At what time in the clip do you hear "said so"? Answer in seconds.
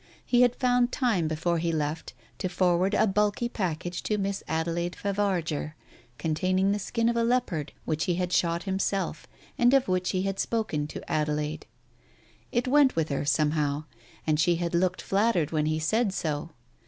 15.77-16.49